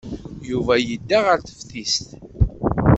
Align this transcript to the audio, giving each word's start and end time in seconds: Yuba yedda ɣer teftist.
Yuba 0.49 0.73
yedda 0.87 1.19
ɣer 1.27 1.37
teftist. 1.41 2.07